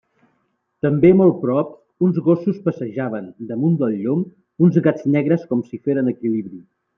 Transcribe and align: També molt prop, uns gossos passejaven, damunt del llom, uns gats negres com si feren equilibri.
També 0.85 1.09
molt 1.17 1.35
prop, 1.43 1.75
uns 2.07 2.17
gossos 2.27 2.57
passejaven, 2.69 3.27
damunt 3.51 3.77
del 3.83 3.95
llom, 4.07 4.25
uns 4.69 4.81
gats 4.89 5.07
negres 5.17 5.45
com 5.53 5.63
si 5.69 5.81
feren 5.85 6.11
equilibri. 6.15 6.65